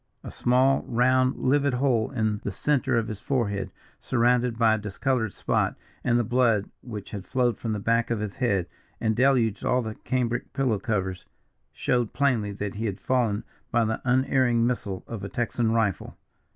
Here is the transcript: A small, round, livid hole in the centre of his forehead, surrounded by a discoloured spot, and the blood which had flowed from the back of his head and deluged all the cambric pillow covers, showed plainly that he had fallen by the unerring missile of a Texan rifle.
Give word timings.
A 0.23 0.31
small, 0.31 0.81
round, 0.87 1.35
livid 1.35 1.75
hole 1.75 2.09
in 2.09 2.39
the 2.43 2.51
centre 2.51 2.97
of 2.97 3.07
his 3.07 3.19
forehead, 3.19 3.71
surrounded 4.01 4.57
by 4.57 4.73
a 4.73 4.77
discoloured 4.79 5.35
spot, 5.35 5.75
and 6.03 6.17
the 6.17 6.23
blood 6.23 6.71
which 6.81 7.11
had 7.11 7.23
flowed 7.23 7.59
from 7.59 7.73
the 7.73 7.79
back 7.79 8.09
of 8.09 8.19
his 8.19 8.37
head 8.37 8.65
and 8.99 9.15
deluged 9.15 9.63
all 9.63 9.83
the 9.83 9.93
cambric 9.93 10.53
pillow 10.53 10.79
covers, 10.79 11.27
showed 11.71 12.13
plainly 12.13 12.51
that 12.51 12.73
he 12.73 12.87
had 12.87 12.99
fallen 12.99 13.43
by 13.69 13.85
the 13.85 14.01
unerring 14.03 14.65
missile 14.65 15.03
of 15.05 15.23
a 15.23 15.29
Texan 15.29 15.71
rifle. 15.71 16.17